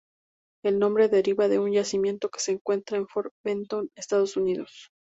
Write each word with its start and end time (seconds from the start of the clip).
El 0.65 0.79
nombre 0.79 1.09
deriva 1.09 1.47
de 1.47 1.59
un 1.59 1.73
yacimiento 1.73 2.29
que 2.31 2.39
se 2.39 2.51
encuentra 2.53 2.97
en 2.97 3.07
Fort 3.07 3.31
Benton, 3.45 3.91
Estados 3.95 4.35
Unidos. 4.35 4.89